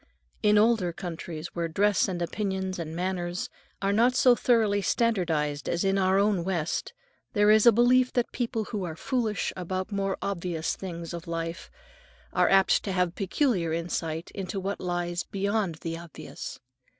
[0.41, 3.51] In older countries, where dress and opinions and manners
[3.83, 6.93] are not so thoroughly standardized as in our own West,
[7.33, 11.27] there is a belief that people who are foolish about the more obvious things of
[11.27, 11.69] life
[12.33, 16.59] are apt to have peculiar insight into what lies beyond the obvious.